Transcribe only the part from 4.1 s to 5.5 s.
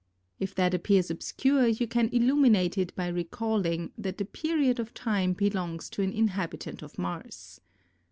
the period of time